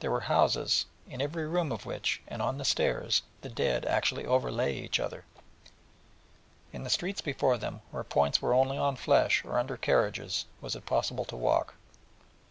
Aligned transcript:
There 0.00 0.10
were 0.10 0.20
houses, 0.28 0.84
in 1.08 1.22
every 1.22 1.46
room 1.48 1.72
of 1.72 1.86
which, 1.86 2.20
and 2.28 2.42
on 2.42 2.58
the 2.58 2.64
stairs, 2.66 3.22
the 3.40 3.48
dead 3.48 3.86
actually 3.86 4.26
overlay 4.26 4.76
each 4.78 5.00
other, 5.00 5.24
and 6.74 6.80
in 6.80 6.84
the 6.84 6.90
streets 6.90 7.22
before 7.22 7.56
them 7.56 7.80
were 7.90 8.04
points 8.04 8.42
where 8.42 8.52
only 8.52 8.76
on 8.76 8.96
flesh, 8.96 9.42
or 9.46 9.58
under 9.58 9.78
carriages, 9.78 10.44
was 10.60 10.76
it 10.76 10.84
possible 10.84 11.24
to 11.24 11.36
walk. 11.36 11.72